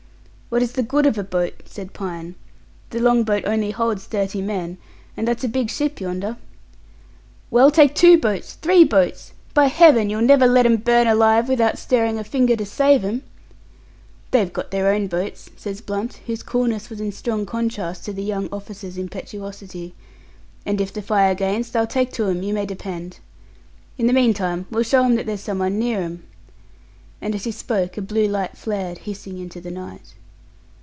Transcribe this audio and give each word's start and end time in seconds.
"What 0.51 0.61
is 0.61 0.73
the 0.73 0.83
good 0.83 1.05
of 1.05 1.17
a 1.17 1.23
boat?" 1.23 1.61
said 1.63 1.93
Pine. 1.93 2.35
"The 2.89 2.99
long 2.99 3.23
boat 3.23 3.43
only 3.45 3.71
holds 3.71 4.03
thirty 4.03 4.41
men, 4.41 4.79
and 5.15 5.25
that's 5.25 5.45
a 5.45 5.47
big 5.47 5.69
ship 5.69 6.01
yonder." 6.01 6.35
"Well, 7.49 7.71
take 7.71 7.95
two 7.95 8.17
boats 8.17 8.55
three 8.55 8.83
boats! 8.83 9.31
By 9.53 9.67
Heaven, 9.67 10.09
you'll 10.09 10.23
never 10.23 10.47
let 10.47 10.65
'em 10.65 10.75
burn 10.75 11.07
alive 11.07 11.47
without 11.47 11.77
stirring 11.77 12.19
a 12.19 12.25
finger 12.25 12.57
to 12.57 12.65
save 12.65 13.01
'em!" 13.05 13.23
"They've 14.31 14.51
got 14.51 14.71
their 14.71 14.89
own 14.93 15.07
boats," 15.07 15.49
says 15.55 15.79
Blunt, 15.79 16.19
whose 16.25 16.43
coolness 16.43 16.89
was 16.89 16.99
in 16.99 17.13
strong 17.13 17.45
contrast 17.45 18.03
to 18.03 18.11
the 18.11 18.21
young 18.21 18.49
officer's 18.51 18.97
impetuosity; 18.97 19.95
"and 20.65 20.81
if 20.81 20.91
the 20.91 21.01
fire 21.01 21.33
gains, 21.33 21.71
they'll 21.71 21.87
take 21.87 22.11
to 22.11 22.25
'em, 22.27 22.43
you 22.43 22.53
may 22.53 22.65
depend. 22.65 23.19
In 23.97 24.05
the 24.05 24.11
meantime, 24.11 24.65
we'll 24.69 24.83
show 24.83 25.05
'em 25.05 25.15
that 25.15 25.25
there's 25.27 25.39
someone 25.39 25.79
near 25.79 26.01
'em." 26.01 26.23
And 27.21 27.35
as 27.35 27.45
he 27.45 27.51
spoke, 27.53 27.95
a 27.97 28.01
blue 28.01 28.27
light 28.27 28.57
flared 28.57 28.97
hissing 29.07 29.37
into 29.37 29.61
the 29.61 29.71
night. 29.71 30.13